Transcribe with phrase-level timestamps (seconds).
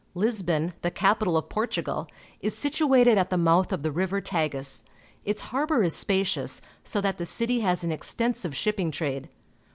[0.15, 2.07] Lisbon, the capital of Portugal,
[2.39, 4.81] is situated at the mouth of the river Tagus.
[5.25, 9.29] Its harbour is spacious, so that the city has an extensive shipping trade.